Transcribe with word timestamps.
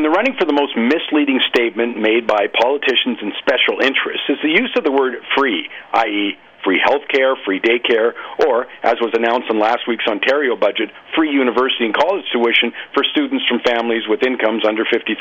In 0.00 0.08
the 0.08 0.16
running 0.16 0.32
for 0.40 0.48
the 0.48 0.56
most 0.56 0.72
misleading 0.80 1.44
statement 1.52 2.00
made 2.00 2.26
by 2.26 2.48
politicians 2.48 3.20
and 3.20 3.36
special 3.36 3.84
interests 3.84 4.24
is 4.32 4.40
the 4.40 4.48
use 4.48 4.72
of 4.72 4.82
the 4.82 4.90
word 4.90 5.20
free, 5.36 5.68
i.e., 5.92 6.38
free 6.64 6.80
health 6.82 7.04
care, 7.12 7.36
free 7.44 7.60
daycare, 7.60 8.16
or, 8.48 8.64
as 8.82 8.96
was 8.96 9.12
announced 9.12 9.52
in 9.52 9.60
last 9.60 9.84
week's 9.84 10.08
Ontario 10.08 10.56
budget, 10.56 10.88
free 11.14 11.28
university 11.28 11.84
and 11.84 11.92
college 11.92 12.24
tuition 12.32 12.72
for 12.96 13.04
students 13.12 13.44
from 13.44 13.60
families 13.60 14.08
with 14.08 14.24
incomes 14.24 14.64
under 14.64 14.88
50,000. 14.88 15.20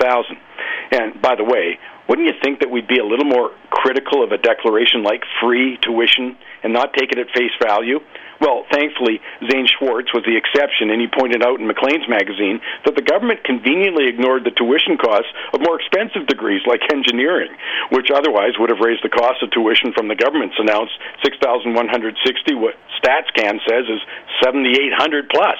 And 0.95 1.21
by 1.21 1.35
the 1.35 1.43
way, 1.43 1.75
wouldn't 2.07 2.31
you 2.31 2.39
think 2.41 2.63
that 2.63 2.71
we'd 2.71 2.87
be 2.87 2.99
a 2.99 3.05
little 3.05 3.27
more 3.27 3.51
critical 3.69 4.23
of 4.23 4.31
a 4.31 4.37
declaration 4.37 5.03
like 5.03 5.27
free 5.43 5.75
tuition 5.83 6.39
and 6.63 6.71
not 6.71 6.93
take 6.95 7.11
it 7.11 7.19
at 7.19 7.27
face 7.35 7.51
value? 7.61 7.99
Well, 8.39 8.63
thankfully, 8.71 9.19
Zane 9.51 9.67
Schwartz 9.67 10.13
was 10.15 10.23
the 10.23 10.39
exception, 10.39 10.89
and 10.89 11.03
he 11.03 11.11
pointed 11.11 11.43
out 11.43 11.59
in 11.59 11.67
Maclean's 11.67 12.07
magazine 12.07 12.63
that 12.87 12.95
the 12.95 13.03
government 13.03 13.43
conveniently 13.43 14.07
ignored 14.07 14.47
the 14.47 14.55
tuition 14.55 14.95
costs 14.95 15.27
of 15.51 15.59
more 15.59 15.75
expensive 15.75 16.23
degrees 16.27 16.63
like 16.63 16.79
engineering, 16.87 17.51
which 17.91 18.07
otherwise 18.15 18.55
would 18.55 18.71
have 18.71 18.79
raised 18.79 19.03
the 19.03 19.11
cost 19.11 19.43
of 19.43 19.51
tuition 19.51 19.91
from 19.91 20.07
the 20.07 20.15
government's 20.15 20.55
announced 20.55 20.95
6160 21.23 22.55
what 22.55 22.79
StatsCan 23.03 23.59
says 23.67 23.85
is 23.91 24.01
7800 24.43 25.27
plus. 25.27 25.59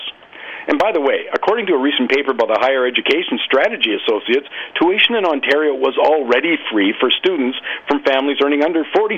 And 0.70 0.78
by 0.78 0.94
the 0.94 1.02
way, 1.02 1.26
according 1.34 1.66
to 1.66 1.74
a 1.74 1.82
recent 1.82 2.14
paper 2.14 2.30
by 2.30 2.46
the 2.46 2.62
Higher 2.62 2.86
Education 2.86 3.42
Strategy 3.42 3.90
Associates, 3.98 4.46
tuition 4.78 5.18
in 5.18 5.26
Ontario 5.26 5.74
was 5.74 5.98
already 5.98 6.62
free 6.70 6.94
for 7.02 7.10
students 7.10 7.58
from 7.90 8.06
families 8.06 8.38
earning 8.46 8.62
under 8.62 8.86
40,000. 8.94 9.18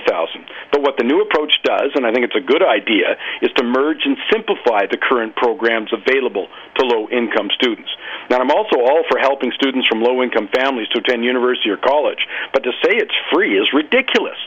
But 0.71 0.79
what 0.79 0.95
the 0.95 1.03
new 1.03 1.19
approach 1.19 1.51
does, 1.67 1.91
and 1.91 2.07
I 2.07 2.15
think 2.15 2.23
it's 2.23 2.39
a 2.39 2.47
good 2.47 2.63
idea, 2.63 3.19
is 3.43 3.51
to 3.59 3.67
merge 3.67 4.07
and 4.07 4.15
simplify 4.31 4.87
the 4.87 4.95
current 4.95 5.35
programs 5.35 5.91
available 5.91 6.47
to 6.79 6.87
low-income 6.87 7.51
students. 7.59 7.91
Now, 8.31 8.39
I'm 8.39 8.55
also 8.55 8.79
all 8.79 9.03
for 9.11 9.19
helping 9.19 9.51
students 9.51 9.91
from 9.91 9.99
low-income 9.99 10.55
families 10.55 10.87
to 10.95 11.03
attend 11.03 11.27
university 11.27 11.67
or 11.67 11.75
college, 11.83 12.23
but 12.55 12.63
to 12.63 12.71
say 12.79 12.95
it's 12.95 13.19
free 13.27 13.59
is 13.59 13.67
ridiculous. 13.75 14.39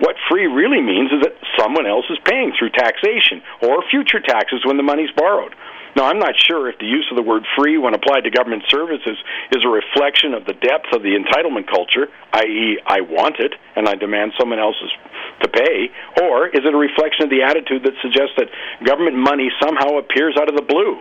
What 0.00 0.16
free 0.32 0.48
really 0.48 0.80
means 0.80 1.12
is 1.12 1.20
that 1.20 1.36
someone 1.60 1.84
else 1.84 2.08
is 2.08 2.16
paying 2.24 2.56
through 2.56 2.72
taxation 2.72 3.44
or 3.60 3.84
future 3.92 4.24
taxes 4.24 4.64
when 4.64 4.80
the 4.80 4.88
money's 4.88 5.12
borrowed. 5.12 5.52
Now, 5.96 6.12
I'm 6.12 6.20
not 6.20 6.36
sure 6.36 6.68
if 6.68 6.76
the 6.76 6.84
use 6.84 7.08
of 7.08 7.16
the 7.16 7.24
word 7.24 7.48
free 7.56 7.80
when 7.80 7.96
applied 7.96 8.28
to 8.28 8.30
government 8.30 8.68
services 8.68 9.16
is 9.48 9.64
a 9.64 9.72
reflection 9.72 10.36
of 10.36 10.44
the 10.44 10.52
depth 10.52 10.92
of 10.92 11.00
the 11.00 11.16
entitlement 11.16 11.72
culture, 11.72 12.12
i.e., 12.36 12.76
I 12.84 13.00
want 13.00 13.40
it 13.40 13.56
and 13.74 13.88
I 13.88 13.96
demand 13.96 14.36
someone 14.38 14.60
else's 14.60 14.92
to 15.40 15.48
pay, 15.48 15.88
or 16.20 16.48
is 16.52 16.68
it 16.68 16.74
a 16.74 16.76
reflection 16.76 17.24
of 17.24 17.30
the 17.32 17.40
attitude 17.40 17.80
that 17.88 17.96
suggests 18.04 18.36
that 18.36 18.52
government 18.84 19.16
money 19.16 19.48
somehow 19.56 19.96
appears 19.96 20.36
out 20.36 20.52
of 20.52 20.56
the 20.56 20.68
blue? 20.68 21.00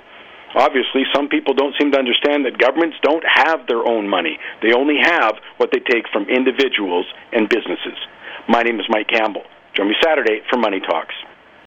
Obviously, 0.56 1.04
some 1.12 1.28
people 1.28 1.54
don't 1.54 1.76
seem 1.76 1.92
to 1.92 2.00
understand 2.00 2.48
that 2.48 2.58
governments 2.58 2.96
don't 3.04 3.24
have 3.28 3.68
their 3.68 3.84
own 3.84 4.08
money. 4.08 4.40
They 4.64 4.72
only 4.72 4.96
have 5.04 5.36
what 5.58 5.76
they 5.76 5.84
take 5.84 6.08
from 6.16 6.32
individuals 6.32 7.06
and 7.36 7.52
businesses. 7.52 8.00
My 8.48 8.64
name 8.64 8.80
is 8.80 8.88
Mike 8.88 9.12
Campbell. 9.12 9.44
Join 9.76 9.90
me 9.90 9.96
Saturday 10.00 10.40
for 10.50 10.56
Money 10.56 10.80
Talks. 10.80 11.16